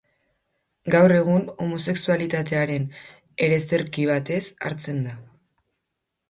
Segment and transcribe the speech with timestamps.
[0.93, 2.87] Gaur egun, homosexualitatearen
[3.49, 5.15] ereserki batez hartzen da.